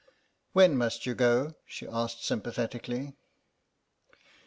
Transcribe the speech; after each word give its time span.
"When 0.53 0.77
must 0.77 1.05
you 1.05 1.13
go?" 1.13 1.53
she 1.67 1.85
asked, 1.87 2.25
sympathetically. 2.25 3.13